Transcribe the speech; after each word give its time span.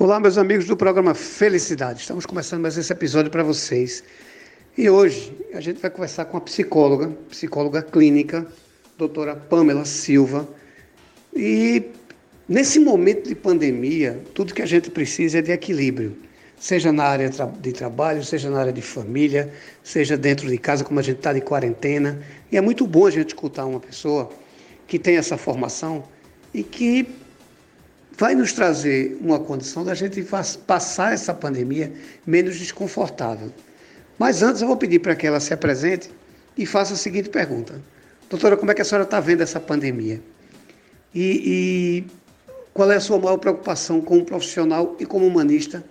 Olá, 0.00 0.20
meus 0.20 0.38
amigos 0.38 0.64
do 0.64 0.76
programa 0.76 1.12
Felicidade. 1.12 2.02
Estamos 2.02 2.24
começando 2.24 2.62
mais 2.62 2.78
esse 2.78 2.92
episódio 2.92 3.32
para 3.32 3.42
vocês. 3.42 4.04
E 4.76 4.88
hoje 4.88 5.36
a 5.52 5.60
gente 5.60 5.80
vai 5.80 5.90
conversar 5.90 6.26
com 6.26 6.36
a 6.36 6.40
psicóloga, 6.40 7.08
psicóloga 7.28 7.82
clínica, 7.82 8.46
doutora 8.96 9.34
Pamela 9.34 9.84
Silva. 9.84 10.48
E 11.34 11.82
nesse 12.48 12.78
momento 12.78 13.28
de 13.28 13.34
pandemia, 13.34 14.22
tudo 14.34 14.54
que 14.54 14.62
a 14.62 14.66
gente 14.66 14.88
precisa 14.88 15.40
é 15.40 15.42
de 15.42 15.50
equilíbrio, 15.50 16.16
seja 16.56 16.92
na 16.92 17.02
área 17.02 17.28
de 17.28 17.72
trabalho, 17.72 18.22
seja 18.22 18.48
na 18.48 18.60
área 18.60 18.72
de 18.72 18.82
família, 18.82 19.52
seja 19.82 20.16
dentro 20.16 20.48
de 20.48 20.58
casa, 20.58 20.84
como 20.84 21.00
a 21.00 21.02
gente 21.02 21.16
está 21.16 21.32
de 21.32 21.40
quarentena. 21.40 22.22
E 22.52 22.56
é 22.56 22.60
muito 22.60 22.86
bom 22.86 23.04
a 23.04 23.10
gente 23.10 23.30
escutar 23.30 23.66
uma 23.66 23.80
pessoa 23.80 24.30
que 24.86 24.96
tem 24.96 25.16
essa 25.16 25.36
formação 25.36 26.04
e 26.54 26.62
que 26.62 27.04
vai 28.18 28.34
nos 28.34 28.52
trazer 28.52 29.16
uma 29.20 29.38
condição 29.38 29.84
da 29.84 29.94
gente 29.94 30.26
passar 30.66 31.14
essa 31.14 31.32
pandemia 31.32 31.92
menos 32.26 32.58
desconfortável. 32.58 33.52
Mas 34.18 34.42
antes 34.42 34.60
eu 34.60 34.66
vou 34.66 34.76
pedir 34.76 34.98
para 34.98 35.14
que 35.14 35.24
ela 35.24 35.38
se 35.38 35.54
apresente 35.54 36.10
e 36.56 36.66
faça 36.66 36.94
a 36.94 36.96
seguinte 36.96 37.28
pergunta. 37.28 37.80
Doutora, 38.28 38.56
como 38.56 38.72
é 38.72 38.74
que 38.74 38.82
a 38.82 38.84
senhora 38.84 39.04
está 39.04 39.20
vendo 39.20 39.42
essa 39.42 39.60
pandemia? 39.60 40.20
E, 41.14 42.04
e, 42.04 42.04
qual 42.74 42.90
é 42.90 42.96
a 42.96 43.00
sua 43.00 43.18
maior 43.18 43.38
preocupação 43.38 44.00
como 44.00 44.24
profissional 44.24 44.96
e 44.98 45.06
como 45.06 45.24
humanista 45.24 45.84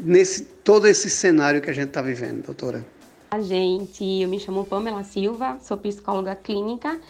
nesse 0.00 0.42
todo 0.42 0.86
esse 0.88 1.08
cenário 1.08 1.62
que 1.62 1.70
a 1.70 1.72
gente 1.72 1.88
está 1.88 2.02
vivendo, 2.02 2.44
doutora? 2.44 2.84
A 3.30 3.40
gente, 3.40 4.04
eu 4.04 4.28
me 4.28 4.40
chamo 4.40 4.64
Pamela 4.64 5.04
Silva, 5.04 5.58
sou 5.62 5.76
psicóloga 5.76 6.34
clínica 6.34 7.00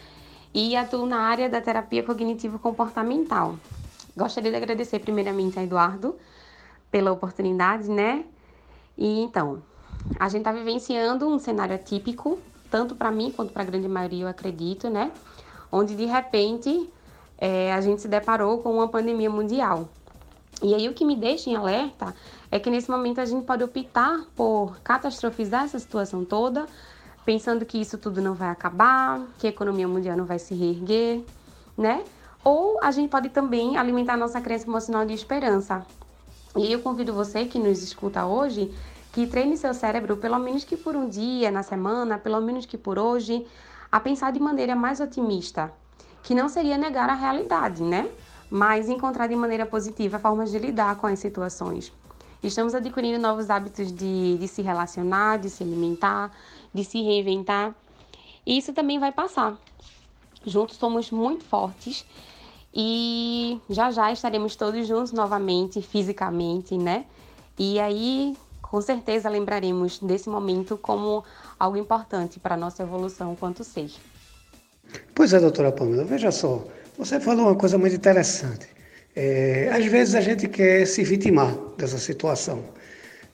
e 0.53 0.77
atuo 0.77 1.07
na 1.07 1.21
área 1.21 1.49
da 1.49 1.61
terapia 1.61 2.03
cognitivo-comportamental. 2.03 3.59
Gostaria 4.19 4.51
de 4.51 4.57
agradecer 4.57 4.99
primeiramente 4.99 5.61
a 5.61 5.63
Eduardo 5.63 6.17
pela 6.91 7.13
oportunidade, 7.13 7.89
né? 7.89 8.25
E 8.97 9.21
então, 9.21 9.63
a 10.19 10.29
gente 10.29 10.41
está 10.41 10.51
vivenciando 10.51 11.29
um 11.29 11.39
cenário 11.39 11.77
atípico, 11.77 12.37
tanto 12.69 12.97
para 12.97 13.13
mim 13.13 13.31
quanto 13.31 13.53
para 13.53 13.63
a 13.63 13.65
grande 13.65 13.87
maioria, 13.87 14.25
eu 14.25 14.29
acredito, 14.29 14.91
né? 14.91 15.13
Onde 15.71 15.95
de 15.95 16.05
repente 16.05 16.91
é, 17.39 17.73
a 17.73 17.81
gente 17.81 18.03
se 18.03 18.09
deparou 18.09 18.59
com 18.59 18.73
uma 18.73 18.89
pandemia 18.89 19.31
mundial. 19.31 19.89
E 20.65 20.75
aí 20.75 20.89
o 20.89 20.95
que 20.95 21.05
me 21.05 21.15
deixa 21.15 21.49
em 21.49 21.55
alerta 21.55 22.13
é 22.51 22.59
que 22.59 22.69
nesse 22.69 22.91
momento 22.91 23.21
a 23.21 23.25
gente 23.25 23.47
pode 23.47 23.63
optar 23.63 24.25
por 24.35 24.81
catastrofizar 24.81 25.63
essa 25.63 25.79
situação 25.79 26.25
toda, 26.25 26.67
pensando 27.25 27.65
que 27.65 27.81
isso 27.81 27.97
tudo 27.97 28.21
não 28.21 28.35
vai 28.35 28.49
acabar, 28.49 29.25
que 29.39 29.47
a 29.47 29.51
economia 29.51 29.87
mundial 29.87 30.17
não 30.17 30.25
vai 30.25 30.41
se 30.41 30.57
reerguer, 30.57 31.23
né? 31.77 32.03
Ou 32.51 32.79
a 32.83 32.91
gente 32.91 33.11
pode 33.11 33.29
também 33.29 33.77
alimentar 33.77 34.17
nossa 34.17 34.41
crença 34.41 34.67
emocional 34.67 35.05
de 35.05 35.13
esperança. 35.13 35.87
E 36.57 36.73
eu 36.73 36.81
convido 36.81 37.13
você 37.13 37.45
que 37.45 37.59
nos 37.59 37.83
escuta 37.83 38.25
hoje 38.25 38.75
que 39.13 39.27
treine 39.27 39.55
seu 39.59 39.75
cérebro, 39.75 40.17
pelo 40.17 40.39
menos 40.39 40.65
que 40.65 40.75
por 40.75 40.97
um 40.97 41.11
dia 41.11 41.51
na 41.51 41.63
semana, 41.63 42.17
pelo 42.17 42.41
menos 42.41 42.65
que 42.65 42.79
por 42.79 42.99
hoje, 42.99 43.47
a 43.93 44.01
pensar 44.01 44.33
de 44.33 44.41
maneira 44.41 44.75
mais 44.75 44.99
otimista, 44.99 45.71
que 46.23 46.35
não 46.35 46.49
seria 46.49 46.79
negar 46.79 47.11
a 47.11 47.15
realidade, 47.15 47.83
né? 47.83 48.09
Mas 48.49 48.89
encontrar 48.89 49.27
de 49.27 49.37
maneira 49.37 49.67
positiva 49.67 50.19
formas 50.19 50.51
de 50.51 50.59
lidar 50.59 50.97
com 50.97 51.07
as 51.07 51.19
situações. 51.19 51.93
Estamos 52.43 52.75
adquirindo 52.75 53.19
novos 53.19 53.51
hábitos 53.51 53.93
de, 53.93 54.39
de 54.39 54.49
se 54.49 54.63
relacionar, 54.63 55.37
de 55.37 55.51
se 55.51 55.63
alimentar, 55.63 56.33
de 56.73 56.83
se 56.83 57.03
reinventar. 57.03 57.75
E 58.47 58.57
isso 58.57 58.73
também 58.73 58.99
vai 58.99 59.13
passar. 59.13 59.55
Juntos 60.47 60.79
somos 60.79 61.11
muito 61.11 61.45
fortes 61.45 62.07
e 62.81 63.61
já 63.69 63.91
já 63.91 64.13
estaremos 64.13 64.55
todos 64.55 64.87
juntos 64.87 65.11
novamente, 65.11 65.83
fisicamente, 65.83 66.79
né? 66.79 67.07
E 67.59 67.81
aí, 67.81 68.37
com 68.63 68.81
certeza, 68.81 69.29
lembraremos 69.29 69.99
desse 69.99 70.29
momento 70.29 70.79
como 70.79 71.25
algo 71.59 71.77
importante 71.77 72.39
para 72.39 72.55
a 72.55 72.57
nossa 72.57 72.85
evolução 72.85 73.35
quanto 73.35 73.65
ser. 73.65 73.91
Pois 75.13 75.33
é, 75.33 75.41
doutora 75.41 75.73
Pamela, 75.73 76.05
veja 76.05 76.31
só, 76.31 76.65
você 76.97 77.19
falou 77.19 77.47
uma 77.47 77.57
coisa 77.57 77.77
muito 77.77 77.97
interessante. 77.97 78.69
É, 79.17 79.71
às 79.73 79.85
vezes 79.87 80.15
a 80.15 80.21
gente 80.21 80.47
quer 80.47 80.87
se 80.87 81.03
vitimar 81.03 81.53
dessa 81.77 81.99
situação. 81.99 82.63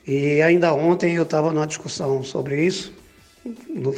E 0.07 0.41
ainda 0.41 0.73
ontem 0.73 1.17
eu 1.17 1.25
estava 1.25 1.53
numa 1.53 1.67
discussão 1.67 2.23
sobre 2.23 2.65
isso, 2.65 2.95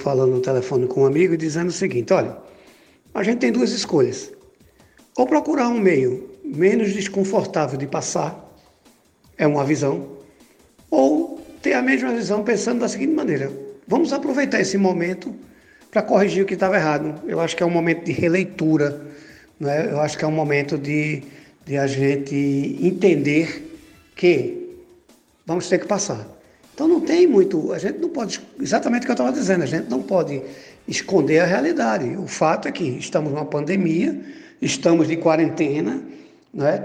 falando 0.02 0.32
no 0.32 0.40
telefone 0.40 0.88
com 0.88 1.02
um 1.02 1.06
amigo, 1.06 1.36
dizendo 1.36 1.68
o 1.68 1.72
seguinte: 1.72 2.12
olha, 2.12 2.36
a 3.14 3.22
gente 3.22 3.38
tem 3.38 3.52
duas 3.52 3.70
escolhas. 3.70 4.35
Ou 5.16 5.26
procurar 5.26 5.68
um 5.68 5.80
meio 5.80 6.28
menos 6.44 6.92
desconfortável 6.92 7.78
de 7.78 7.86
passar, 7.86 8.38
é 9.38 9.46
uma 9.46 9.64
visão, 9.64 10.08
ou 10.90 11.40
ter 11.62 11.72
a 11.72 11.82
mesma 11.82 12.12
visão 12.12 12.44
pensando 12.44 12.80
da 12.80 12.88
seguinte 12.88 13.12
maneira: 13.12 13.50
vamos 13.88 14.12
aproveitar 14.12 14.60
esse 14.60 14.76
momento 14.76 15.34
para 15.90 16.02
corrigir 16.02 16.44
o 16.44 16.46
que 16.46 16.54
estava 16.54 16.76
errado. 16.76 17.22
Eu 17.26 17.40
acho 17.40 17.56
que 17.56 17.62
é 17.62 17.66
um 17.66 17.70
momento 17.70 18.04
de 18.04 18.12
releitura, 18.12 19.00
né? 19.58 19.90
eu 19.90 20.00
acho 20.00 20.18
que 20.18 20.24
é 20.24 20.28
um 20.28 20.32
momento 20.32 20.76
de, 20.76 21.22
de 21.64 21.78
a 21.78 21.86
gente 21.86 22.78
entender 22.82 23.80
que 24.14 24.76
vamos 25.46 25.68
ter 25.68 25.78
que 25.78 25.86
passar. 25.86 26.26
Então 26.74 26.86
não 26.86 27.00
tem 27.00 27.26
muito, 27.26 27.72
a 27.72 27.78
gente 27.78 27.98
não 27.98 28.10
pode, 28.10 28.38
exatamente 28.60 29.02
o 29.02 29.06
que 29.06 29.10
eu 29.12 29.14
estava 29.14 29.32
dizendo, 29.32 29.62
a 29.62 29.66
gente 29.66 29.88
não 29.88 30.02
pode 30.02 30.42
esconder 30.86 31.38
a 31.38 31.46
realidade. 31.46 32.16
O 32.18 32.26
fato 32.26 32.68
é 32.68 32.72
que 32.72 32.84
estamos 32.84 33.32
numa 33.32 33.46
pandemia, 33.46 34.14
estamos 34.60 35.08
de 35.08 35.16
quarentena, 35.16 36.02
né? 36.52 36.82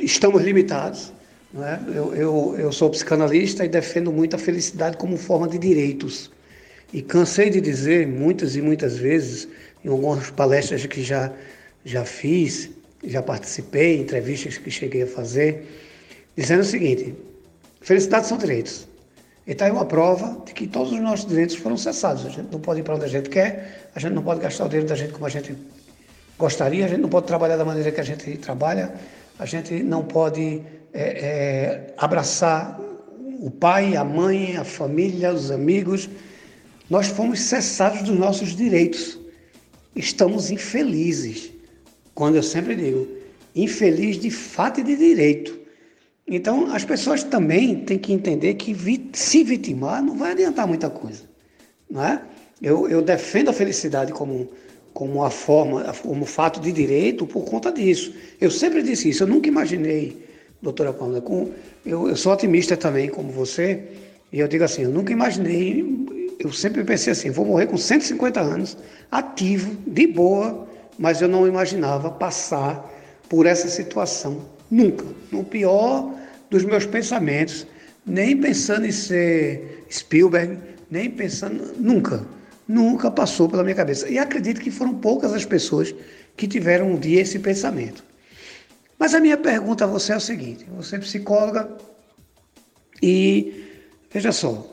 estamos 0.00 0.42
limitados. 0.42 1.12
Né? 1.52 1.80
Eu, 1.88 2.14
eu, 2.14 2.56
eu 2.58 2.72
sou 2.72 2.90
psicanalista 2.90 3.64
e 3.64 3.68
defendo 3.68 4.12
muito 4.12 4.34
a 4.34 4.38
felicidade 4.38 4.96
como 4.96 5.16
forma 5.16 5.48
de 5.48 5.58
direitos. 5.58 6.30
E 6.92 7.02
cansei 7.02 7.50
de 7.50 7.60
dizer 7.60 8.06
muitas 8.06 8.56
e 8.56 8.62
muitas 8.62 8.96
vezes, 8.96 9.48
em 9.84 9.88
algumas 9.88 10.30
palestras 10.30 10.84
que 10.86 11.02
já, 11.02 11.32
já 11.84 12.04
fiz, 12.04 12.70
já 13.04 13.22
participei, 13.22 14.00
entrevistas 14.00 14.58
que 14.58 14.70
cheguei 14.70 15.02
a 15.02 15.06
fazer, 15.06 15.66
dizendo 16.36 16.60
o 16.60 16.64
seguinte: 16.64 17.14
felicidade 17.80 18.26
são 18.26 18.38
direitos. 18.38 18.86
E 19.46 19.52
está 19.52 19.66
aí 19.66 19.70
uma 19.70 19.84
prova 19.84 20.42
de 20.46 20.54
que 20.54 20.66
todos 20.66 20.92
os 20.92 21.00
nossos 21.00 21.26
direitos 21.26 21.54
foram 21.56 21.76
cessados. 21.76 22.24
A 22.24 22.30
gente 22.30 22.50
não 22.50 22.60
pode 22.60 22.80
ir 22.80 22.82
para 22.82 22.94
onde 22.94 23.04
a 23.04 23.08
gente 23.08 23.28
quer, 23.28 23.90
a 23.94 24.00
gente 24.00 24.12
não 24.12 24.22
pode 24.22 24.40
gastar 24.40 24.64
o 24.64 24.68
dinheiro 24.68 24.88
da 24.88 24.96
gente 24.96 25.12
como 25.12 25.26
a 25.26 25.28
gente 25.28 25.54
gostaria, 26.38 26.84
a 26.84 26.88
gente 26.88 27.00
não 27.00 27.08
pode 27.08 27.26
trabalhar 27.26 27.56
da 27.56 27.64
maneira 27.64 27.90
que 27.90 28.00
a 28.00 28.04
gente 28.04 28.36
trabalha, 28.38 28.94
a 29.38 29.46
gente 29.46 29.82
não 29.82 30.02
pode 30.04 30.62
é, 30.92 31.02
é, 31.02 31.94
abraçar 31.96 32.80
o 33.40 33.50
pai, 33.50 33.96
a 33.96 34.04
mãe, 34.04 34.56
a 34.56 34.64
família, 34.64 35.32
os 35.32 35.50
amigos. 35.50 36.08
Nós 36.88 37.08
fomos 37.08 37.40
cessados 37.40 38.02
dos 38.02 38.16
nossos 38.16 38.54
direitos. 38.54 39.18
Estamos 39.94 40.50
infelizes. 40.50 41.52
Quando 42.14 42.36
eu 42.36 42.42
sempre 42.42 42.76
digo, 42.76 43.08
infeliz 43.54 44.18
de 44.18 44.30
fato 44.30 44.80
e 44.80 44.84
de 44.84 44.96
direito. 44.96 45.58
Então, 46.26 46.72
as 46.72 46.84
pessoas 46.84 47.22
também 47.22 47.84
têm 47.84 47.98
que 47.98 48.12
entender 48.12 48.54
que 48.54 48.74
se 49.12 49.44
vitimar 49.44 50.02
não 50.02 50.16
vai 50.16 50.32
adiantar 50.32 50.66
muita 50.66 50.88
coisa. 50.88 51.24
Não 51.90 52.02
é? 52.04 52.22
eu, 52.64 52.88
eu 52.88 53.02
defendo 53.02 53.50
a 53.50 53.52
felicidade 53.52 54.12
como 54.12 54.50
como 54.94 55.14
uma 55.14 55.30
forma, 55.30 55.92
como 56.02 56.24
fato 56.24 56.60
de 56.60 56.70
direito 56.70 57.26
por 57.26 57.44
conta 57.44 57.72
disso. 57.72 58.14
Eu 58.40 58.50
sempre 58.50 58.80
disse 58.80 59.10
isso, 59.10 59.24
eu 59.24 59.26
nunca 59.26 59.48
imaginei, 59.48 60.24
doutora 60.62 60.92
Paula, 60.92 61.20
com, 61.20 61.50
eu, 61.84 62.08
eu 62.08 62.16
sou 62.16 62.32
otimista 62.32 62.76
também, 62.76 63.08
como 63.08 63.30
você, 63.32 63.82
e 64.32 64.38
eu 64.38 64.46
digo 64.46 64.62
assim, 64.62 64.82
eu 64.82 64.90
nunca 64.90 65.12
imaginei, 65.12 65.84
eu 66.38 66.52
sempre 66.52 66.84
pensei 66.84 67.12
assim, 67.12 67.28
vou 67.28 67.44
morrer 67.44 67.66
com 67.66 67.76
150 67.76 68.40
anos, 68.40 68.78
ativo, 69.10 69.76
de 69.84 70.06
boa, 70.06 70.66
mas 70.96 71.20
eu 71.20 71.26
não 71.26 71.46
imaginava 71.46 72.10
passar 72.12 72.88
por 73.28 73.46
essa 73.46 73.68
situação, 73.68 74.42
nunca, 74.70 75.04
no 75.32 75.42
pior 75.42 76.14
dos 76.48 76.64
meus 76.64 76.86
pensamentos, 76.86 77.66
nem 78.06 78.36
pensando 78.36 78.86
em 78.86 78.92
ser 78.92 79.84
Spielberg, 79.90 80.56
nem 80.88 81.10
pensando, 81.10 81.74
nunca. 81.78 82.24
Nunca 82.66 83.10
passou 83.10 83.48
pela 83.48 83.62
minha 83.62 83.74
cabeça. 83.74 84.08
E 84.08 84.18
acredito 84.18 84.60
que 84.60 84.70
foram 84.70 84.94
poucas 84.94 85.32
as 85.32 85.44
pessoas 85.44 85.94
que 86.36 86.48
tiveram 86.48 86.92
um 86.92 86.98
dia 86.98 87.20
esse 87.20 87.38
pensamento. 87.38 88.02
Mas 88.98 89.14
a 89.14 89.20
minha 89.20 89.36
pergunta 89.36 89.84
a 89.84 89.86
você 89.86 90.12
é 90.12 90.16
o 90.16 90.20
seguinte: 90.20 90.66
você 90.76 90.96
é 90.96 90.98
psicóloga 90.98 91.68
e 93.02 93.70
veja 94.10 94.32
só, 94.32 94.66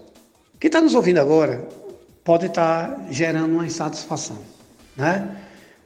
quem 0.60 0.68
está 0.68 0.80
nos 0.80 0.96
ouvindo 0.96 1.20
agora 1.20 1.68
pode 2.24 2.46
estar 2.46 2.92
tá 2.92 3.06
gerando 3.10 3.54
uma 3.54 3.66
insatisfação, 3.66 4.40
né? 4.96 5.38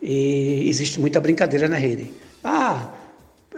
E 0.02 0.70
existe 0.70 1.00
muita 1.00 1.20
brincadeira 1.20 1.68
na 1.68 1.78
rede. 1.78 2.12
Ah, 2.44 2.92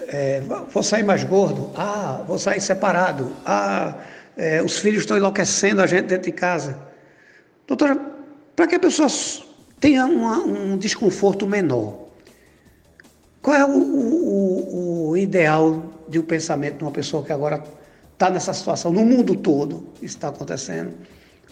é, 0.08 0.42
vou 0.72 0.84
sair 0.84 1.04
mais 1.04 1.24
gordo. 1.24 1.72
Ah, 1.76 2.24
vou 2.26 2.40
sair 2.40 2.62
separado. 2.62 3.36
Ah, 3.46 3.96
é, 4.38 4.62
os 4.62 4.78
filhos 4.78 5.02
estão 5.02 5.18
enlouquecendo 5.18 5.82
a 5.82 5.88
gente 5.88 6.06
dentro 6.06 6.26
de 6.26 6.32
casa. 6.32 6.80
Doutora, 7.66 8.00
para 8.58 8.66
que 8.66 8.74
a 8.74 8.80
pessoa 8.80 9.08
tenha 9.80 10.08
uma, 10.08 10.40
um 10.40 10.78
desconforto 10.80 11.46
menor. 11.46 12.08
Qual 13.40 13.56
é 13.56 13.64
o, 13.64 13.70
o, 13.70 15.10
o, 15.10 15.18
ideal 15.18 15.94
de 16.10 16.18
um 16.18 16.24
pensamento 16.24 16.80
de 16.80 16.84
uma 16.84 16.92
pessoa 16.92 17.24
que 17.24 17.32
agora 17.32 17.64
está 18.14 18.32
nessa 18.32 18.52
situação, 18.52 18.92
no 18.92 19.06
mundo 19.06 19.36
todo 19.36 19.94
isso 19.98 20.18
está 20.18 20.30
acontecendo. 20.30 20.92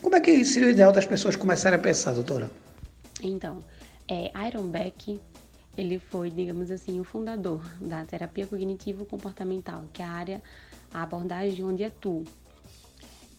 Como 0.02 0.16
é 0.16 0.20
que 0.20 0.44
seria 0.44 0.70
o 0.70 0.72
ideal 0.72 0.92
das 0.92 1.06
pessoas 1.06 1.36
começarem 1.36 1.78
a 1.78 1.82
pensar, 1.82 2.14
doutora? 2.14 2.50
Então, 3.22 3.64
é, 4.08 4.32
Iron 4.48 4.64
Beck, 4.64 5.22
ele 5.78 6.00
foi, 6.00 6.32
digamos 6.32 6.72
assim, 6.72 7.00
o 7.00 7.04
fundador 7.04 7.62
da 7.80 8.04
terapia 8.04 8.48
cognitivo-comportamental, 8.48 9.84
que 9.94 10.02
é 10.02 10.06
a 10.06 10.10
área, 10.10 10.42
a 10.92 11.04
abordagem 11.04 11.64
onde 11.64 11.84
atuo. 11.84 12.24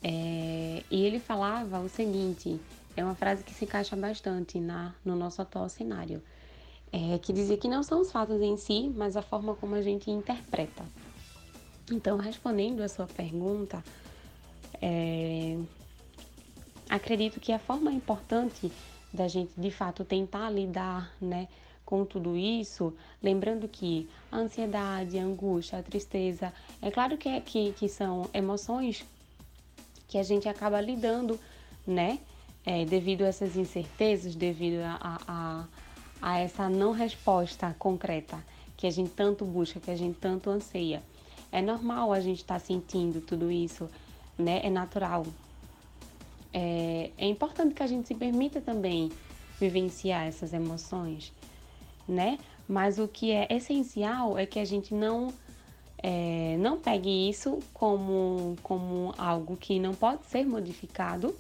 É, 0.05 0.85
e 0.89 1.05
ele 1.05 1.19
falava 1.19 1.81
o 1.81 1.89
seguinte, 1.89 2.61
é 2.97 3.05
uma 3.05 3.15
frase 3.15 3.45
que 3.45 3.53
se 3.53 3.65
encaixa 3.65 3.95
bastante 3.95 4.59
na, 4.59 4.95
no 5.05 5.15
nosso 5.15 5.43
atual 5.43 5.69
cenário, 5.69 6.23
é, 6.93 7.19
que 7.19 7.33
dizia 7.33 7.57
que 7.59 7.69
não 7.69 7.83
são 7.83 8.01
os 8.01 8.11
fatos 8.11 8.41
em 8.41 8.57
si, 8.57 8.93
mas 8.97 9.17
a 9.17 9.23
forma 9.23 9.55
como 9.55 9.75
a 9.75 9.83
gente 9.83 10.11
interpreta. 10.11 10.85
Então, 11.93 12.17
respondendo 12.17 12.83
a 12.83 12.89
sua 12.89 13.07
pergunta, 13.07 13.85
é, 14.81 15.59
acredito 16.89 17.39
que 17.39 17.53
a 17.53 17.59
forma 17.59 17.93
importante 17.93 18.73
da 19.13 19.29
gente 19.29 19.53
de 19.57 19.71
fato 19.71 20.05
tentar 20.05 20.51
lidar, 20.51 21.13
né, 21.21 21.49
com 21.85 22.05
tudo 22.05 22.37
isso, 22.37 22.93
lembrando 23.23 23.69
que 23.69 24.09
a 24.33 24.39
ansiedade, 24.39 25.19
a 25.19 25.23
angústia, 25.23 25.79
a 25.79 25.83
tristeza, 25.83 26.53
é 26.83 26.91
claro 26.91 27.17
que, 27.17 27.29
é, 27.29 27.41
que, 27.41 27.73
que 27.73 27.89
são 27.89 28.29
emoções 28.35 29.05
que 30.09 30.19
a 30.19 30.23
gente 30.23 30.49
acaba 30.49 30.81
lidando, 30.81 31.39
né? 31.87 32.19
É, 32.67 32.85
devido 32.85 33.23
a 33.23 33.29
essas 33.29 33.57
incertezas, 33.57 34.35
devido 34.35 34.83
a, 34.83 35.21
a, 35.27 35.65
a 36.21 36.39
essa 36.41 36.69
não 36.69 36.91
resposta 36.91 37.75
concreta 37.79 38.45
que 38.77 38.87
a 38.87 38.91
gente 38.91 39.11
tanto 39.11 39.45
busca, 39.45 39.81
que 39.81 39.91
a 39.91 39.97
gente 39.97 40.19
tanto 40.19 40.51
anseia. 40.51 41.03
É 41.51 41.63
normal 41.63 42.13
a 42.13 42.21
gente 42.21 42.41
estar 42.41 42.55
tá 42.55 42.61
sentindo 42.61 43.21
tudo 43.21 43.51
isso, 43.51 43.89
né? 44.37 44.61
É 44.65 44.69
natural. 44.69 45.25
É, 46.53 47.11
é 47.17 47.27
importante 47.29 47.75
que 47.75 47.83
a 47.83 47.87
gente 47.87 48.09
se 48.09 48.15
permita 48.15 48.61
também 48.61 49.11
vivenciar 49.61 50.27
essas 50.27 50.53
emoções, 50.53 51.33
né? 52.09 52.39
Mas 52.69 52.99
o 52.99 53.07
que 53.07 53.31
é 53.31 53.47
essencial 53.49 54.37
é 54.37 54.45
que 54.45 54.59
a 54.59 54.65
gente 54.65 54.93
não 54.93 55.33
é, 56.03 56.57
não 56.59 56.79
pegue 56.79 57.29
isso 57.29 57.59
como, 57.73 58.57
como 58.63 59.15
algo 59.17 59.57
que 59.57 59.79
não 59.79 59.95
pode 59.95 60.27
ser 60.27 60.45
modificado 60.45 61.35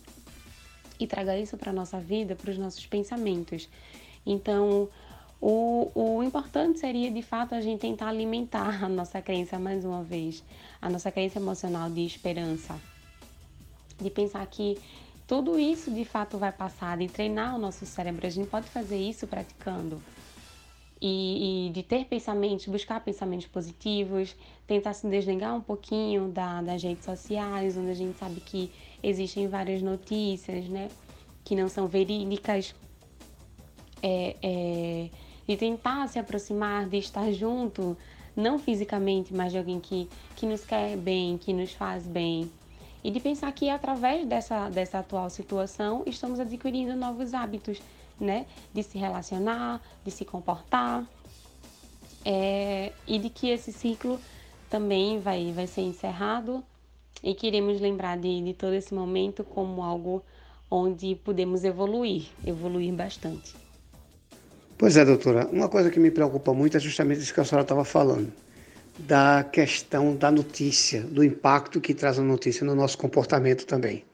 e 0.98 1.06
traga 1.06 1.38
isso 1.38 1.56
para 1.56 1.70
a 1.70 1.75
nossa 1.75 1.98
vida, 1.98 2.34
para 2.34 2.50
os 2.50 2.58
nossos 2.58 2.87
pensamentos. 2.87 3.69
Então, 4.25 4.88
o, 5.40 5.90
o 5.94 6.22
importante 6.22 6.78
seria 6.78 7.10
de 7.10 7.22
fato 7.22 7.54
a 7.54 7.60
gente 7.60 7.81
tentar 7.81 8.08
alimentar 8.08 8.82
a 8.82 8.88
nossa 8.88 9.20
crença 9.20 9.58
mais 9.58 9.84
uma 9.84 10.02
vez, 10.02 10.43
a 10.81 10.88
nossa 10.88 11.10
crença 11.12 11.38
emocional 11.38 11.90
de 11.90 12.04
esperança, 12.04 12.75
de 14.00 14.10
pensar 14.10 14.46
que 14.46 14.78
tudo 15.26 15.58
isso 15.58 15.90
de 15.90 16.04
fato 16.04 16.38
vai 16.38 16.52
passar, 16.52 16.96
de 16.98 17.08
treinar 17.08 17.54
o 17.54 17.58
nosso 17.58 17.84
cérebro. 17.84 18.26
A 18.26 18.31
gente 18.31 18.48
pode 18.48 18.69
fazer 18.69 18.96
isso 18.96 19.26
praticando. 19.26 20.00
E, 20.98 21.66
e, 21.69 21.70
de 21.72 21.82
ter 21.82 22.06
pensamentos, 22.06 22.66
buscar 22.66 23.00
pensamentos 23.00 23.46
positivos, 23.46 24.34
tentar 24.66 24.94
se 24.94 25.06
desligar 25.06 25.54
um 25.54 25.60
pouquinho 25.60 26.28
da, 26.28 26.62
das 26.62 26.82
redes 26.82 27.04
sociais, 27.04 27.76
onde 27.76 27.90
a 27.90 27.94
gente 27.94 28.19
sabe 28.19 28.40
que 28.40 28.72
existem 29.02 29.48
várias 29.48 29.82
notícias, 29.82 30.69
né, 30.69 30.88
que 31.44 31.54
não 31.54 31.69
são 31.69 31.87
verídicas, 31.87 32.75
é, 34.02 34.37
é, 34.43 35.10
de 35.46 35.56
tentar 35.56 36.08
se 36.08 36.19
aproximar, 36.19 36.88
de 36.88 36.98
estar 36.98 37.32
junto, 37.32 37.96
não 38.34 38.58
fisicamente, 38.58 39.32
mas 39.32 39.52
de 39.52 39.58
alguém 39.58 39.81
que, 39.81 40.08
que 40.34 40.44
nos 40.44 40.64
quer 40.64 40.96
bem, 40.96 41.38
que 41.38 41.52
nos 41.52 41.72
faz 41.72 42.06
bem, 42.06 42.50
e 43.02 43.10
de 43.10 43.20
pensar 43.20 43.52
que 43.52 43.70
através 43.70 44.26
dessa, 44.26 44.69
dessa 44.69 44.98
atual 44.98 45.31
situação 45.31 46.02
estamos 46.06 46.40
adquirindo 46.40 46.96
novos 46.96 47.34
hábitos, 47.34 47.81
né? 48.19 48.46
De 48.75 48.82
se 48.82 48.98
relacionar, 48.98 49.81
de 50.04 50.10
se 50.10 50.25
comportar, 50.25 51.06
é, 52.25 52.93
e 53.06 53.19
de 53.20 53.31
que 53.31 53.48
esse 53.48 53.72
ciclo 53.72 54.19
também 54.69 55.20
vai, 55.20 55.52
vai 55.52 55.69
ser 55.69 55.82
encerrado 55.82 56.64
e 57.22 57.34
queremos 57.34 57.80
lembrar 57.80 58.18
de, 58.18 58.42
de 58.42 58.54
todo 58.54 58.74
esse 58.74 58.94
momento 58.94 59.44
como 59.44 59.82
algo 59.82 60.22
onde 60.70 61.14
podemos 61.16 61.64
evoluir, 61.64 62.26
evoluir 62.44 62.92
bastante. 62.92 63.54
Pois 64.78 64.96
é, 64.96 65.04
doutora. 65.04 65.46
Uma 65.46 65.68
coisa 65.68 65.90
que 65.90 65.98
me 65.98 66.10
preocupa 66.10 66.52
muito 66.52 66.76
é 66.76 66.80
justamente 66.80 67.20
isso 67.20 67.32
que 67.32 67.40
a 67.40 67.44
senhora 67.44 67.62
estava 67.62 67.84
falando 67.84 68.32
da 68.98 69.44
questão 69.44 70.16
da 70.16 70.30
notícia, 70.30 71.02
do 71.02 71.22
impacto 71.22 71.80
que 71.80 71.94
traz 71.94 72.18
a 72.18 72.22
notícia 72.22 72.64
no 72.64 72.74
nosso 72.74 72.96
comportamento 72.96 73.66
também. 73.66 74.04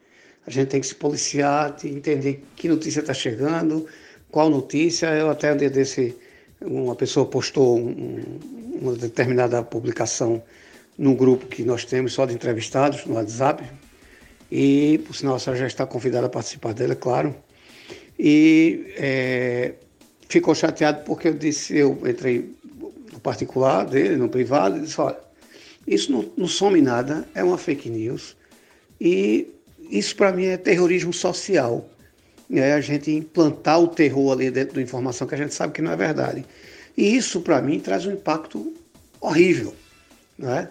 A 0.46 0.50
gente 0.50 0.68
tem 0.68 0.80
que 0.80 0.86
se 0.86 0.94
policiar, 0.94 1.76
de 1.76 1.88
entender 1.88 2.44
que 2.56 2.68
notícia 2.68 3.00
está 3.00 3.14
chegando, 3.14 3.86
qual 4.30 4.50
notícia. 4.50 5.06
Eu 5.14 5.30
até 5.30 5.52
um 5.52 5.56
dia 5.56 5.70
desse, 5.70 6.16
uma 6.60 6.96
pessoa 6.96 7.26
postou 7.26 7.78
um, 7.78 8.40
uma 8.80 8.94
determinada 8.94 9.62
publicação 9.62 10.42
num 10.98 11.14
grupo 11.14 11.46
que 11.46 11.62
nós 11.62 11.84
temos 11.84 12.12
só 12.12 12.26
de 12.26 12.34
entrevistados 12.34 13.04
no 13.06 13.14
WhatsApp. 13.14 13.64
E, 14.50 15.00
por 15.06 15.14
sinal, 15.16 15.36
a 15.36 15.38
senhora 15.38 15.60
já 15.60 15.66
está 15.66 15.86
convidada 15.86 16.26
a 16.26 16.30
participar 16.30 16.74
dela, 16.74 16.92
é 16.92 16.96
claro. 16.96 17.34
E 18.18 18.92
é, 18.96 19.72
ficou 20.28 20.54
chateado 20.54 21.04
porque 21.04 21.28
eu 21.28 21.34
disse, 21.34 21.76
eu 21.76 21.98
entrei 22.06 22.54
particular 23.22 23.86
dele, 23.86 24.16
no 24.16 24.28
privado, 24.28 24.76
ele 24.76 24.84
disse, 24.84 25.00
olha, 25.00 25.18
isso 25.86 26.12
não, 26.12 26.30
não 26.36 26.46
some 26.46 26.80
nada, 26.82 27.26
é 27.34 27.42
uma 27.42 27.56
fake 27.56 27.88
news. 27.88 28.36
E 29.00 29.48
isso 29.90 30.16
para 30.16 30.32
mim 30.32 30.46
é 30.46 30.56
terrorismo 30.56 31.12
social. 31.12 31.88
É 32.50 32.74
a 32.74 32.80
gente 32.80 33.10
implantar 33.10 33.80
o 33.80 33.88
terror 33.88 34.32
ali 34.32 34.50
dentro 34.50 34.74
da 34.74 34.82
informação 34.82 35.26
que 35.26 35.34
a 35.34 35.38
gente 35.38 35.54
sabe 35.54 35.72
que 35.72 35.80
não 35.80 35.92
é 35.92 35.96
verdade. 35.96 36.44
E 36.96 37.16
isso 37.16 37.40
para 37.40 37.62
mim 37.62 37.80
traz 37.80 38.04
um 38.04 38.12
impacto 38.12 38.74
horrível, 39.20 39.74
né? 40.36 40.68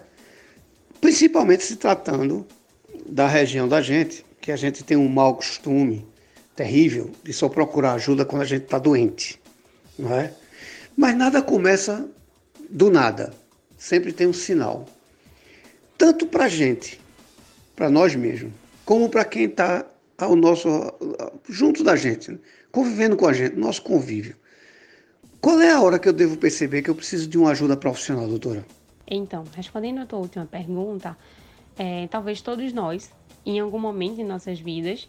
Principalmente 1.02 1.64
se 1.64 1.74
tratando 1.74 2.46
da 3.04 3.26
região 3.26 3.66
da 3.66 3.82
gente, 3.82 4.24
que 4.40 4.52
a 4.52 4.56
gente 4.56 4.84
tem 4.84 4.96
um 4.96 5.08
mau 5.08 5.34
costume 5.34 6.06
terrível 6.54 7.10
de 7.24 7.32
só 7.32 7.48
procurar 7.48 7.94
ajuda 7.94 8.24
quando 8.24 8.42
a 8.42 8.44
gente 8.44 8.62
está 8.62 8.78
doente, 8.78 9.42
não 9.98 10.14
é? 10.14 10.32
Mas 10.96 11.16
nada 11.16 11.42
começa 11.42 12.08
do 12.70 12.88
nada. 12.88 13.34
Sempre 13.76 14.12
tem 14.12 14.28
um 14.28 14.32
sinal. 14.32 14.86
Tanto 15.98 16.24
para 16.24 16.44
a 16.44 16.48
gente, 16.48 17.00
para 17.74 17.90
nós 17.90 18.14
mesmos, 18.14 18.52
como 18.84 19.08
para 19.08 19.24
quem 19.24 19.46
está 19.46 19.84
ao 20.16 20.36
nosso 20.36 20.68
junto 21.48 21.82
da 21.82 21.96
gente, 21.96 22.30
né? 22.30 22.38
convivendo 22.70 23.16
com 23.16 23.26
a 23.26 23.32
gente, 23.32 23.56
nosso 23.56 23.82
convívio. 23.82 24.36
Qual 25.40 25.60
é 25.60 25.72
a 25.72 25.80
hora 25.80 25.98
que 25.98 26.08
eu 26.08 26.12
devo 26.12 26.36
perceber 26.36 26.80
que 26.82 26.90
eu 26.90 26.94
preciso 26.94 27.26
de 27.26 27.36
uma 27.36 27.50
ajuda 27.50 27.76
profissional, 27.76 28.28
doutora? 28.28 28.64
Então, 29.14 29.44
respondendo 29.54 30.00
a 30.00 30.06
tua 30.06 30.20
última 30.20 30.46
pergunta, 30.46 31.18
é, 31.76 32.06
talvez 32.06 32.40
todos 32.40 32.72
nós, 32.72 33.12
em 33.44 33.60
algum 33.60 33.78
momento 33.78 34.18
em 34.18 34.24
nossas 34.24 34.58
vidas, 34.58 35.06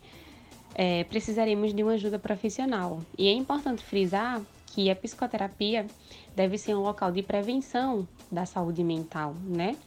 é, 0.75 1.05
precisaremos 1.05 1.73
de 1.73 1.83
uma 1.83 1.93
ajuda 1.93 2.19
profissional. 2.19 2.99
E 3.17 3.29
é 3.29 3.31
importante 3.31 3.81
frisar 3.81 4.41
que 4.67 4.89
a 4.89 4.95
psicoterapia 4.95 5.87
deve 6.35 6.57
ser 6.57 6.75
um 6.75 6.81
local 6.81 7.13
de 7.13 7.23
prevenção 7.23 8.05
da 8.29 8.45
saúde 8.45 8.83
mental, 8.83 9.35
né? 9.41 9.77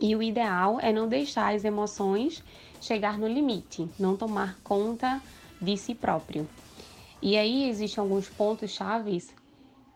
E 0.00 0.16
o 0.16 0.22
ideal 0.22 0.80
é 0.80 0.90
não 0.90 1.06
deixar 1.06 1.54
as 1.54 1.62
emoções 1.62 2.42
chegar 2.80 3.18
no 3.18 3.28
limite, 3.28 3.86
não 3.98 4.16
tomar 4.16 4.58
conta 4.64 5.20
de 5.60 5.76
si 5.76 5.94
próprio. 5.94 6.48
E 7.20 7.36
aí 7.36 7.68
existem 7.68 8.00
alguns 8.00 8.30
pontos 8.30 8.70
chaves 8.70 9.34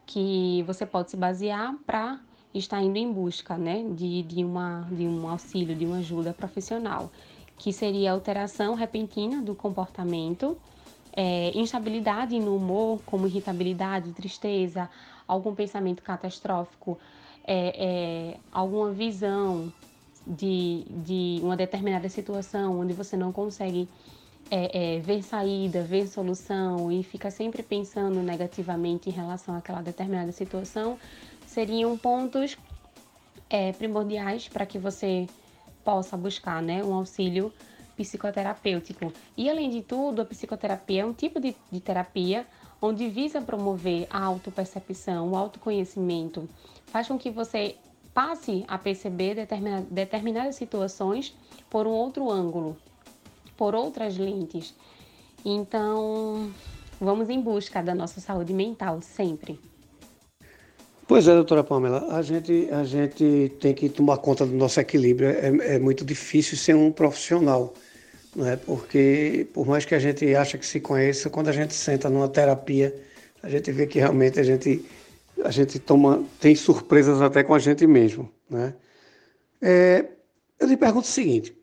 que 0.05 0.63
você 0.67 0.85
pode 0.85 1.11
se 1.11 1.17
basear 1.17 1.75
para 1.87 2.21
estar 2.55 2.81
indo 2.83 2.97
em 2.97 3.13
busca, 3.13 3.57
né, 3.57 3.85
de, 3.91 4.23
de, 4.23 4.45
uma, 4.45 4.87
de 4.91 5.05
um 5.07 5.29
auxílio, 5.29 5.75
de 5.75 5.85
uma 5.85 5.99
ajuda 5.99 6.33
profissional, 6.33 7.11
que 7.59 7.73
seria 7.73 8.13
alteração 8.13 8.75
repentina 8.75 9.43
do 9.43 9.55
comportamento, 9.55 10.57
é, 11.17 11.53
instabilidade 11.55 12.39
no 12.39 12.57
humor, 12.57 13.01
como 13.05 13.27
irritabilidade, 13.27 14.13
tristeza, 14.13 14.89
algum 15.27 15.55
pensamento 15.55 16.03
catastrófico, 16.03 16.99
é, 17.47 18.35
é, 18.35 18.37
alguma 18.51 18.91
visão 18.91 19.73
de, 20.27 20.85
de 20.89 21.41
uma 21.43 21.57
determinada 21.57 22.09
situação 22.09 22.81
onde 22.81 22.93
você 22.93 23.17
não 23.17 23.31
consegue 23.33 23.89
é, 24.51 24.97
é, 24.97 25.01
ver 25.01 25.23
saída, 25.23 25.83
ver 25.83 26.07
solução 26.07 26.91
e 26.91 27.03
fica 27.03 27.31
sempre 27.31 27.63
pensando 27.63 28.23
negativamente 28.23 29.09
em 29.09 29.13
relação 29.13 29.57
àquela 29.57 29.83
determinada 29.83 30.33
situação, 30.33 30.99
seriam 31.55 31.97
pontos 31.97 32.59
é, 33.49 33.73
primordiais 33.73 34.49
para 34.49 34.67
que 34.67 34.77
você 34.77 35.29
possa 35.85 36.17
buscar 36.17 36.61
né, 36.61 36.83
um 36.83 36.93
auxílio 36.93 37.53
psicoterapêutico. 37.97 39.13
E 39.37 39.49
além 39.49 39.71
de 39.71 39.81
tudo, 39.81 40.21
a 40.21 40.25
psicoterapia 40.25 41.03
é 41.03 41.07
um 41.07 41.13
tipo 41.13 41.39
de, 41.39 41.55
de 41.71 41.81
terapia 41.81 42.45
onde 42.83 43.09
visa 43.09 43.41
promover 43.41 44.09
a 44.11 44.23
autopercepção, 44.23 45.31
o 45.31 45.37
autoconhecimento, 45.37 46.49
faz 46.87 47.07
com 47.07 47.17
que 47.17 47.31
você 47.31 47.77
passe 48.13 48.65
a 48.67 48.77
perceber 48.77 49.37
determina, 49.37 49.87
determinadas 49.89 50.57
situações 50.57 51.35
por 51.71 51.87
um 51.87 51.93
outro 51.93 52.31
ângulo, 52.31 52.77
por 53.57 53.77
outras 53.77 54.19
lentes. 54.19 54.75
Então, 55.45 56.53
vamos 57.01 57.31
em 57.31 57.41
busca 57.41 57.81
da 57.81 57.95
nossa 57.95 58.21
saúde 58.21 58.53
mental 58.53 59.01
sempre. 59.01 59.59
Pois 61.07 61.29
é, 61.29 61.35
doutora 61.35 61.63
Pamela, 61.63 62.17
a 62.17 62.23
gente, 62.23 62.69
a 62.71 62.83
gente 62.83 63.53
tem 63.61 63.75
que 63.75 63.91
tomar 63.91 64.17
conta 64.19 64.47
do 64.47 64.55
nosso 64.55 64.81
equilíbrio. 64.81 65.29
É, 65.29 65.75
é 65.75 65.79
muito 65.79 66.03
difícil 66.03 66.57
ser 66.57 66.75
um 66.75 66.91
profissional, 66.91 67.75
não 68.35 68.49
é? 68.49 68.57
porque 68.57 69.47
por 69.53 69.67
mais 69.67 69.85
que 69.85 69.95
a 69.95 69.99
gente 69.99 70.35
acha 70.35 70.57
que 70.57 70.65
se 70.65 70.81
conheça, 70.81 71.29
quando 71.29 71.49
a 71.49 71.53
gente 71.53 71.75
senta 71.75 72.09
numa 72.09 72.29
terapia, 72.29 72.95
a 73.43 73.51
gente 73.51 73.71
vê 73.71 73.87
que 73.87 73.99
realmente 73.99 74.41
a 74.41 74.43
gente, 74.43 74.83
a 75.45 75.51
gente 75.51 75.79
toma, 75.79 76.25
tem 76.41 76.55
surpresas 76.55 77.21
até 77.21 77.45
com 77.45 77.55
a 77.55 77.59
gente 77.59 77.87
mesmo. 77.87 78.33
Né? 78.49 78.73
É, 79.61 80.07
eu 80.59 80.67
lhe 80.67 80.77
pergunto 80.77 81.07
o 81.07 81.11
seguinte, 81.11 81.55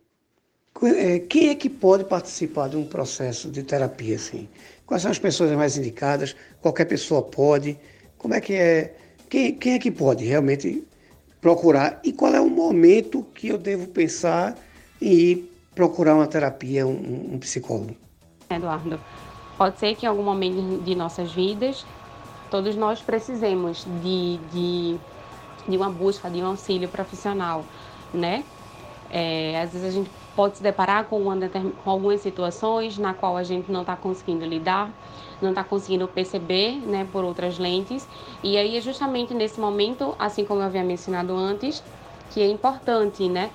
é, 0.84 1.18
quem 1.18 1.50
é 1.50 1.56
que 1.56 1.68
pode 1.70 2.04
participar 2.04 2.70
de 2.70 2.78
um 2.78 2.86
processo 2.86 3.50
de 3.50 3.64
terapia 3.64 4.18
assim? 4.18 4.48
Quais 4.86 5.02
são 5.02 5.10
as 5.10 5.18
pessoas 5.18 5.52
mais 5.54 5.78
indicadas? 5.78 6.36
Qualquer 6.62 6.86
pessoa 6.86 7.24
pode? 7.24 7.76
Como 8.20 8.36
é 8.36 8.40
que 8.40 8.54
é? 8.54 8.96
Quem, 9.32 9.56
quem 9.56 9.74
é 9.76 9.80
que 9.80 9.90
pode 9.90 10.26
realmente 10.26 10.86
procurar? 11.40 12.02
E 12.04 12.12
qual 12.12 12.36
é 12.36 12.42
o 12.42 12.50
momento 12.50 13.24
que 13.34 13.48
eu 13.48 13.58
devo 13.58 13.88
pensar 13.88 14.58
em 15.02 15.14
ir 15.14 15.52
procurar 15.74 16.16
uma 16.16 16.28
terapia, 16.28 16.86
um, 16.86 17.36
um 17.36 17.40
psicólogo? 17.40 17.96
Eduardo, 18.50 19.00
pode 19.58 19.80
ser 19.80 19.96
que 19.96 20.06
em 20.06 20.10
algum 20.10 20.22
momento 20.22 20.84
de 20.84 20.94
nossas 20.96 21.32
vidas 21.32 21.86
todos 22.50 22.76
nós 22.76 23.00
precisemos 23.02 23.86
de, 24.04 24.38
de, 24.52 24.98
de 25.66 25.78
uma 25.78 25.90
busca, 25.90 26.30
de 26.30 26.42
um 26.42 26.48
auxílio 26.48 26.90
profissional, 26.90 27.64
né? 28.14 28.44
É, 29.10 29.62
às 29.62 29.72
vezes 29.72 29.88
a 29.88 29.92
gente 29.92 30.12
pode 30.36 30.58
se 30.58 30.64
deparar 30.64 31.06
com, 31.06 31.20
uma, 31.20 31.36
com 31.84 31.90
algumas 31.90 32.22
situações 32.22 32.98
na 32.98 33.14
qual 33.14 33.38
a 33.38 33.44
gente 33.44 33.72
não 33.72 33.82
está 33.82 33.96
conseguindo 33.96 34.46
lidar 34.46 34.92
não 35.42 35.50
está 35.50 35.64
conseguindo 35.64 36.08
perceber, 36.08 36.76
né, 36.86 37.08
por 37.12 37.24
outras 37.24 37.58
lentes. 37.58 38.08
E 38.44 38.58
aí 38.58 38.78
é 38.78 38.82
justamente 38.82 39.34
nesse 39.34 39.60
momento, 39.60 40.16
assim 40.20 40.46
como 40.46 40.62
eu 40.62 40.66
havia 40.66 40.84
mencionado 40.84 41.36
antes, 41.36 41.84
que 42.30 42.42
é 42.42 42.48
importante, 42.48 43.28
né, 43.28 43.50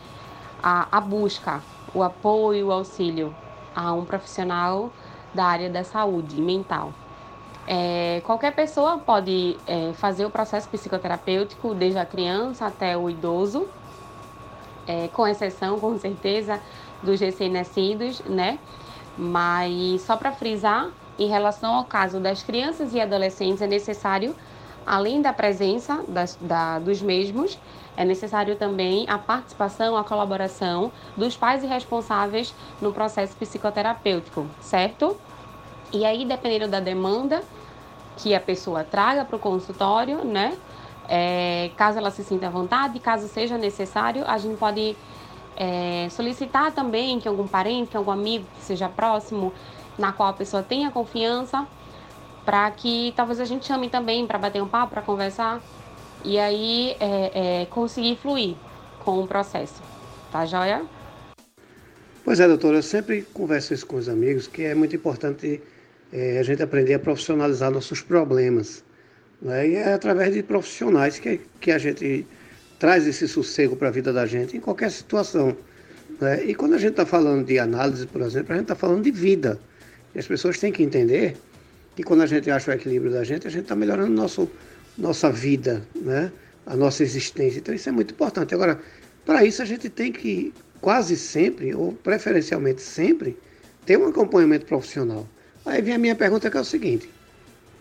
a, 0.62 0.88
a 0.90 1.00
busca, 1.00 1.62
o 1.94 2.02
apoio, 2.02 2.68
o 2.68 2.72
auxílio 2.72 3.34
a 3.74 3.92
um 3.92 4.04
profissional 4.04 4.90
da 5.32 5.44
área 5.44 5.70
da 5.70 5.84
saúde 5.84 6.40
mental. 6.40 6.92
É, 7.68 8.22
qualquer 8.24 8.54
pessoa 8.54 8.98
pode 8.98 9.56
é, 9.66 9.92
fazer 9.94 10.24
o 10.24 10.30
processo 10.30 10.68
psicoterapêutico, 10.68 11.74
desde 11.74 11.98
a 11.98 12.06
criança 12.06 12.66
até 12.66 12.96
o 12.96 13.10
idoso, 13.10 13.66
é, 14.86 15.08
com 15.08 15.26
exceção, 15.26 15.78
com 15.78 15.98
certeza, 15.98 16.60
dos 17.02 17.20
recém-nascidos, 17.20 18.20
né? 18.20 18.58
Mas 19.16 20.02
só 20.02 20.16
para 20.16 20.32
frisar, 20.32 20.88
em 21.18 21.28
relação 21.28 21.74
ao 21.74 21.84
caso 21.84 22.20
das 22.20 22.42
crianças 22.42 22.92
e 22.94 23.00
adolescentes, 23.00 23.62
é 23.62 23.66
necessário, 23.66 24.34
além 24.86 25.22
da 25.22 25.32
presença 25.32 26.04
das, 26.06 26.36
da, 26.40 26.78
dos 26.78 27.00
mesmos, 27.00 27.58
é 27.96 28.04
necessário 28.04 28.56
também 28.56 29.06
a 29.08 29.18
participação, 29.18 29.96
a 29.96 30.04
colaboração 30.04 30.92
dos 31.16 31.36
pais 31.36 31.64
e 31.64 31.66
responsáveis 31.66 32.54
no 32.80 32.92
processo 32.92 33.34
psicoterapêutico, 33.36 34.46
certo? 34.60 35.16
E 35.92 36.04
aí, 36.04 36.24
dependendo 36.26 36.68
da 36.68 36.80
demanda 36.80 37.42
que 38.18 38.34
a 38.34 38.40
pessoa 38.40 38.84
traga 38.84 39.24
para 39.24 39.36
o 39.36 39.38
consultório, 39.38 40.24
né? 40.24 40.56
É, 41.08 41.70
caso 41.76 41.98
ela 41.98 42.10
se 42.10 42.24
sinta 42.24 42.46
à 42.46 42.50
vontade, 42.50 42.98
caso 43.00 43.28
seja 43.28 43.56
necessário, 43.56 44.24
a 44.26 44.38
gente 44.38 44.56
pode 44.56 44.96
é, 45.56 46.08
solicitar 46.10 46.72
também 46.72 47.18
que 47.18 47.28
algum 47.28 47.46
parente, 47.46 47.96
algum 47.96 48.10
amigo 48.10 48.44
que 48.58 48.64
seja 48.64 48.88
próximo 48.88 49.52
na 49.96 50.12
qual 50.12 50.28
a 50.28 50.32
pessoa 50.32 50.62
tenha 50.62 50.90
confiança, 50.90 51.66
para 52.44 52.70
que 52.70 53.12
talvez 53.16 53.40
a 53.40 53.44
gente 53.44 53.66
chame 53.66 53.88
também 53.88 54.26
para 54.26 54.38
bater 54.38 54.62
um 54.62 54.68
papo, 54.68 54.92
para 54.92 55.02
conversar 55.02 55.60
e 56.24 56.38
aí 56.38 56.96
é, 57.00 57.62
é, 57.62 57.66
conseguir 57.66 58.16
fluir 58.16 58.56
com 59.04 59.22
o 59.22 59.26
processo. 59.26 59.82
Tá 60.30 60.44
joia? 60.44 60.84
Pois 62.24 62.40
é, 62.40 62.48
doutora, 62.48 62.78
eu 62.78 62.82
sempre 62.82 63.22
converso 63.22 63.72
isso 63.72 63.86
com 63.86 63.96
os 63.96 64.08
amigos, 64.08 64.46
que 64.46 64.64
é 64.64 64.74
muito 64.74 64.94
importante 64.96 65.62
é, 66.12 66.38
a 66.38 66.42
gente 66.42 66.62
aprender 66.62 66.94
a 66.94 66.98
profissionalizar 66.98 67.70
nossos 67.70 68.00
problemas. 68.00 68.84
Né? 69.40 69.68
E 69.68 69.74
é 69.76 69.92
através 69.92 70.34
de 70.34 70.42
profissionais 70.42 71.18
que, 71.18 71.40
que 71.60 71.70
a 71.70 71.78
gente 71.78 72.26
traz 72.78 73.06
esse 73.06 73.26
sossego 73.26 73.76
para 73.76 73.88
a 73.88 73.90
vida 73.90 74.12
da 74.12 74.26
gente 74.26 74.56
em 74.56 74.60
qualquer 74.60 74.90
situação. 74.90 75.56
Né? 76.20 76.44
E 76.44 76.54
quando 76.54 76.74
a 76.74 76.78
gente 76.78 76.92
está 76.92 77.06
falando 77.06 77.44
de 77.44 77.58
análise, 77.58 78.06
por 78.06 78.22
exemplo, 78.22 78.52
a 78.52 78.56
gente 78.56 78.64
está 78.64 78.74
falando 78.74 79.02
de 79.02 79.10
vida. 79.10 79.58
E 80.14 80.18
as 80.18 80.26
pessoas 80.26 80.58
têm 80.58 80.72
que 80.72 80.82
entender 80.82 81.36
que 81.94 82.02
quando 82.02 82.22
a 82.22 82.26
gente 82.26 82.50
acha 82.50 82.70
o 82.70 82.74
equilíbrio 82.74 83.12
da 83.12 83.24
gente, 83.24 83.46
a 83.46 83.50
gente 83.50 83.62
está 83.62 83.76
melhorando 83.76 84.12
nosso, 84.12 84.50
nossa 84.96 85.30
vida, 85.30 85.82
né? 85.94 86.30
a 86.66 86.76
nossa 86.76 87.02
existência. 87.02 87.58
Então 87.58 87.74
isso 87.74 87.88
é 87.88 87.92
muito 87.92 88.12
importante. 88.12 88.54
Agora, 88.54 88.80
para 89.24 89.44
isso 89.44 89.62
a 89.62 89.64
gente 89.64 89.88
tem 89.88 90.12
que 90.12 90.52
quase 90.80 91.16
sempre, 91.16 91.74
ou 91.74 91.92
preferencialmente 91.92 92.82
sempre, 92.82 93.36
ter 93.84 93.98
um 93.98 94.08
acompanhamento 94.08 94.66
profissional. 94.66 95.26
Aí 95.64 95.80
vem 95.80 95.94
a 95.94 95.98
minha 95.98 96.14
pergunta 96.14 96.50
que 96.50 96.56
é 96.56 96.60
o 96.60 96.64
seguinte, 96.64 97.10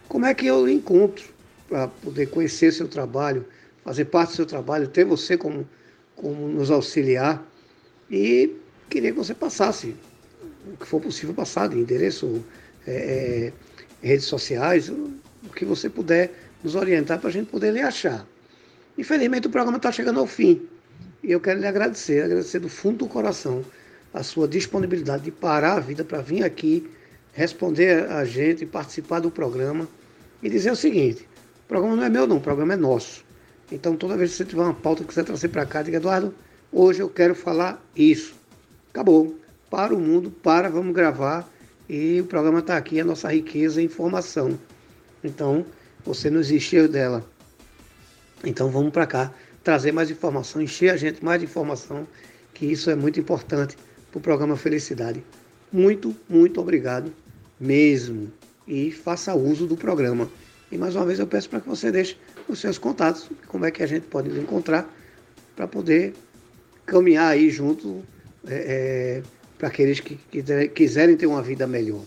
como 0.07 0.25
é 0.25 0.33
que 0.33 0.45
eu 0.45 0.67
encontro 0.69 1.34
para 1.67 1.87
poder 1.87 2.27
conhecer 2.27 2.71
seu 2.71 2.87
trabalho, 2.87 3.45
fazer 3.83 4.05
parte 4.05 4.31
do 4.31 4.35
seu 4.35 4.45
trabalho, 4.45 4.87
ter 4.87 5.05
você 5.05 5.37
como, 5.37 5.67
como 6.15 6.47
nos 6.47 6.71
auxiliar 6.71 7.45
e 8.09 8.55
queria 8.89 9.11
que 9.11 9.17
você 9.17 9.33
passasse 9.33 9.95
o 10.73 10.77
que 10.77 10.85
for 10.85 11.01
possível 11.01 11.33
passar 11.33 11.69
de 11.69 11.77
endereço, 11.77 12.43
é, 12.87 13.51
é, 14.01 14.07
redes 14.07 14.25
sociais, 14.25 14.89
o 14.89 15.13
que 15.55 15.65
você 15.65 15.89
puder 15.89 16.31
nos 16.63 16.75
orientar 16.75 17.19
para 17.19 17.29
a 17.29 17.33
gente 17.33 17.49
poder 17.49 17.71
lhe 17.71 17.81
achar. 17.81 18.25
Infelizmente 18.97 19.47
o 19.47 19.49
programa 19.49 19.77
está 19.77 19.91
chegando 19.91 20.19
ao 20.19 20.27
fim 20.27 20.67
e 21.23 21.31
eu 21.31 21.39
quero 21.39 21.59
lhe 21.59 21.67
agradecer, 21.67 22.23
agradecer 22.23 22.59
do 22.59 22.69
fundo 22.69 22.99
do 22.99 23.07
coração 23.07 23.63
a 24.13 24.23
sua 24.23 24.47
disponibilidade 24.47 25.23
de 25.23 25.31
parar 25.31 25.73
a 25.73 25.79
vida 25.79 26.03
para 26.03 26.21
vir 26.21 26.43
aqui 26.43 26.87
responder 27.35 28.09
a 28.09 28.23
gente, 28.23 28.65
participar 28.65 29.19
do 29.19 29.29
programa 29.29 29.87
e 30.41 30.49
dizer 30.49 30.71
o 30.71 30.75
seguinte: 30.75 31.27
o 31.65 31.67
programa 31.67 31.95
não 31.95 32.03
é 32.03 32.09
meu, 32.09 32.27
não, 32.27 32.37
o 32.37 32.41
programa 32.41 32.73
é 32.73 32.77
nosso. 32.77 33.25
Então, 33.71 33.95
toda 33.95 34.15
vez 34.15 34.31
que 34.31 34.37
você 34.37 34.45
tiver 34.45 34.61
uma 34.61 34.73
pauta 34.73 35.03
que 35.03 35.11
você 35.11 35.23
trazer 35.23 35.47
para 35.47 35.65
cá, 35.65 35.81
diga, 35.81 35.97
Eduardo, 35.97 36.31
hoje 36.71 37.01
eu 37.01 37.09
quero 37.09 37.33
falar 37.33 37.83
isso. 37.95 38.35
Acabou 38.91 39.35
para 39.69 39.93
o 39.93 39.99
mundo, 39.99 40.29
para, 40.29 40.69
vamos 40.69 40.93
gravar. 40.93 41.49
E 41.89 42.21
o 42.21 42.25
programa 42.25 42.59
está 42.59 42.77
aqui, 42.77 42.99
a 42.99 43.03
nossa 43.03 43.33
riqueza 43.33 43.81
e 43.81 43.85
informação. 43.85 44.59
Então, 45.23 45.65
você 46.05 46.29
nos 46.29 46.51
encheu 46.51 46.87
dela. 46.87 47.25
Então, 48.43 48.69
vamos 48.69 48.91
para 48.91 49.07
cá, 49.07 49.33
trazer 49.63 49.91
mais 49.91 50.11
informação, 50.11 50.61
encher 50.61 50.91
a 50.91 50.97
gente 50.97 51.25
mais 51.25 51.39
de 51.39 51.45
informação, 51.45 52.07
que 52.53 52.67
isso 52.67 52.91
é 52.91 52.95
muito 52.95 53.19
importante 53.19 53.75
para 54.11 54.19
o 54.19 54.21
programa 54.21 54.55
Felicidade. 54.55 55.23
Muito, 55.73 56.15
muito 56.29 56.61
obrigado 56.61 57.11
mesmo. 57.59 58.31
E 58.67 58.91
faça 58.91 59.33
uso 59.33 59.65
do 59.65 59.75
programa. 59.75 60.29
E 60.75 60.77
mais 60.77 60.93
uma 60.93 61.05
vez 61.05 61.19
eu 61.19 61.25
peço 61.25 61.49
para 61.49 61.61
que 61.61 61.69
você 61.69 61.89
deixe 61.89 62.17
os 62.49 62.59
seus 62.59 62.77
contatos, 62.77 63.29
como 63.47 63.63
é 63.63 63.71
que 63.71 63.81
a 63.81 63.87
gente 63.87 64.07
pode 64.07 64.27
nos 64.27 64.37
encontrar, 64.37 64.85
para 65.55 65.69
poder 65.69 66.13
caminhar 66.85 67.31
aí 67.31 67.49
junto 67.49 68.03
é, 68.45 69.21
é, 69.21 69.23
para 69.57 69.69
aqueles 69.69 70.01
que 70.01 70.19
quiserem 70.75 71.15
ter 71.15 71.27
uma 71.27 71.41
vida 71.41 71.65
melhor. 71.65 72.01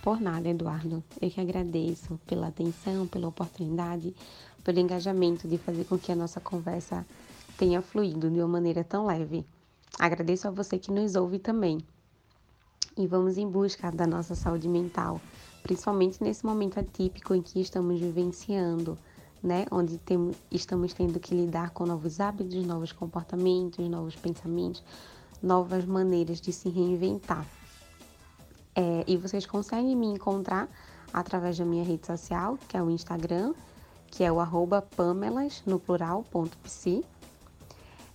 Por 0.00 0.20
nada, 0.20 0.48
Eduardo. 0.48 1.02
Eu 1.20 1.28
que 1.28 1.40
agradeço 1.40 2.20
pela 2.24 2.46
atenção, 2.46 3.04
pela 3.08 3.26
oportunidade, 3.26 4.14
pelo 4.62 4.78
engajamento 4.78 5.48
de 5.48 5.58
fazer 5.58 5.82
com 5.82 5.98
que 5.98 6.12
a 6.12 6.16
nossa 6.16 6.38
conversa 6.38 7.04
tenha 7.58 7.82
fluído 7.82 8.30
de 8.30 8.38
uma 8.38 8.46
maneira 8.46 8.84
tão 8.84 9.06
leve. 9.06 9.44
Agradeço 9.98 10.46
a 10.46 10.52
você 10.52 10.78
que 10.78 10.92
nos 10.92 11.16
ouve 11.16 11.40
também. 11.40 11.78
E 12.96 13.08
vamos 13.08 13.36
em 13.36 13.48
busca 13.48 13.90
da 13.90 14.06
nossa 14.06 14.36
saúde 14.36 14.68
mental, 14.68 15.20
principalmente 15.68 16.24
nesse 16.24 16.44
momento 16.46 16.80
atípico 16.80 17.34
em 17.34 17.42
que 17.42 17.60
estamos 17.60 18.00
vivenciando, 18.00 18.96
né? 19.42 19.66
Onde 19.70 19.98
tem, 19.98 20.30
estamos 20.50 20.94
tendo 20.94 21.20
que 21.20 21.34
lidar 21.34 21.72
com 21.72 21.84
novos 21.84 22.20
hábitos, 22.20 22.64
novos 22.64 22.90
comportamentos, 22.90 23.86
novos 23.86 24.16
pensamentos, 24.16 24.82
novas 25.42 25.84
maneiras 25.84 26.40
de 26.40 26.54
se 26.54 26.70
reinventar. 26.70 27.44
É, 28.74 29.04
e 29.06 29.18
vocês 29.18 29.44
conseguem 29.44 29.94
me 29.94 30.06
encontrar 30.06 30.70
através 31.12 31.58
da 31.58 31.66
minha 31.66 31.84
rede 31.84 32.06
social, 32.06 32.58
que 32.66 32.74
é 32.74 32.82
o 32.82 32.88
Instagram, 32.88 33.52
que 34.06 34.24
é 34.24 34.32
o 34.32 34.40
arroba 34.40 34.80
pamelas, 34.80 35.62
no 35.66 35.78
plural, 35.78 36.24
ponto 36.30 36.56
psi, 36.58 37.04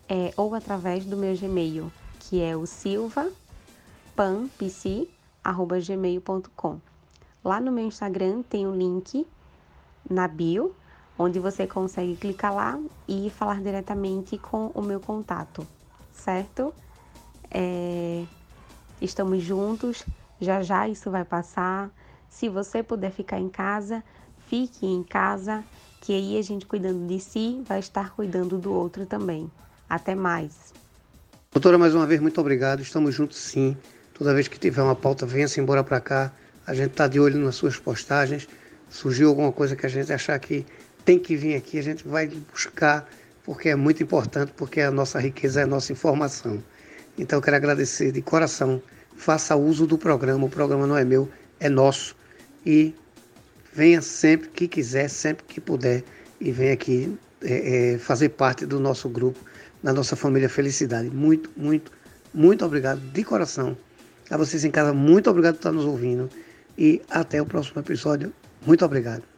é, 0.09 0.33
ou 0.35 0.55
através 0.55 1.05
do 1.05 1.15
meu 1.15 1.37
Gmail, 1.37 1.91
que 2.19 2.41
é 2.41 2.57
o 2.57 2.65
silvapampsi, 2.65 5.07
arroba 5.43 5.79
gmail.com. 5.79 6.92
Lá 7.43 7.59
no 7.59 7.71
meu 7.71 7.85
Instagram 7.85 8.41
tem 8.43 8.65
um 8.65 8.75
link 8.75 9.27
na 10.09 10.27
bio, 10.27 10.73
onde 11.17 11.39
você 11.39 11.67
consegue 11.67 12.15
clicar 12.15 12.53
lá 12.53 12.79
e 13.07 13.29
falar 13.29 13.61
diretamente 13.61 14.37
com 14.37 14.67
o 14.73 14.81
meu 14.81 14.99
contato, 14.99 15.67
certo? 16.13 16.73
É... 17.51 18.23
Estamos 19.01 19.43
juntos, 19.43 20.05
já 20.39 20.61
já 20.61 20.87
isso 20.87 21.11
vai 21.11 21.25
passar. 21.25 21.91
Se 22.29 22.47
você 22.47 22.81
puder 22.81 23.11
ficar 23.11 23.39
em 23.39 23.49
casa, 23.49 24.03
fique 24.47 24.85
em 24.85 25.03
casa, 25.03 25.63
que 25.99 26.13
aí 26.13 26.37
a 26.37 26.41
gente 26.41 26.65
cuidando 26.65 27.05
de 27.07 27.19
si 27.19 27.61
vai 27.67 27.79
estar 27.79 28.11
cuidando 28.11 28.57
do 28.57 28.73
outro 28.73 29.05
também. 29.05 29.51
Até 29.89 30.15
mais. 30.15 30.73
Doutora, 31.51 31.77
mais 31.77 31.93
uma 31.93 32.07
vez, 32.07 32.19
muito 32.19 32.39
obrigado. 32.39 32.81
Estamos 32.81 33.13
juntos 33.13 33.37
sim. 33.37 33.77
Toda 34.13 34.33
vez 34.33 34.47
que 34.47 34.57
tiver 34.57 34.81
uma 34.81 34.95
pauta, 34.95 35.25
venha-se 35.25 35.59
embora 35.59 35.83
para 35.83 35.99
cá. 35.99 36.33
A 36.65 36.73
gente 36.73 36.91
está 36.91 37.07
de 37.07 37.19
olho 37.19 37.39
nas 37.39 37.55
suas 37.55 37.77
postagens. 37.77 38.47
Surgiu 38.89 39.29
alguma 39.29 39.51
coisa 39.51 39.75
que 39.75 39.85
a 39.85 39.89
gente 39.89 40.11
achar 40.13 40.39
que 40.39 40.65
tem 41.03 41.19
que 41.19 41.35
vir 41.35 41.55
aqui, 41.55 41.77
a 41.77 41.83
gente 41.83 42.07
vai 42.07 42.27
buscar, 42.27 43.09
porque 43.43 43.69
é 43.69 43.75
muito 43.75 44.01
importante, 44.01 44.53
porque 44.55 44.81
a 44.81 44.91
nossa 44.91 45.19
riqueza 45.19 45.61
é 45.61 45.63
a 45.63 45.67
nossa 45.67 45.91
informação. 45.91 46.63
Então 47.17 47.37
eu 47.37 47.43
quero 47.43 47.57
agradecer 47.57 48.11
de 48.11 48.21
coração. 48.21 48.81
Faça 49.15 49.55
uso 49.55 49.85
do 49.85 49.97
programa, 49.97 50.45
o 50.45 50.49
programa 50.49 50.87
não 50.87 50.97
é 50.97 51.03
meu, 51.03 51.29
é 51.59 51.69
nosso. 51.69 52.15
E 52.65 52.95
venha 53.73 54.01
sempre 54.01 54.49
que 54.49 54.67
quiser, 54.67 55.09
sempre 55.09 55.43
que 55.45 55.59
puder, 55.59 56.03
e 56.39 56.51
venha 56.51 56.73
aqui 56.73 57.17
é, 57.41 57.93
é, 57.93 57.97
fazer 57.97 58.29
parte 58.29 58.65
do 58.65 58.79
nosso 58.79 59.09
grupo, 59.09 59.39
da 59.81 59.91
nossa 59.91 60.15
família 60.15 60.47
Felicidade. 60.47 61.09
Muito, 61.09 61.51
muito, 61.57 61.91
muito 62.33 62.65
obrigado 62.65 62.99
de 62.99 63.23
coração. 63.23 63.77
A 64.29 64.37
vocês 64.37 64.63
em 64.63 64.71
casa, 64.71 64.93
muito 64.93 65.29
obrigado 65.29 65.55
por 65.55 65.59
estar 65.59 65.71
nos 65.71 65.85
ouvindo. 65.85 66.29
E 66.77 67.01
até 67.09 67.41
o 67.41 67.45
próximo 67.45 67.81
episódio. 67.81 68.33
Muito 68.65 68.83
obrigado. 68.85 69.32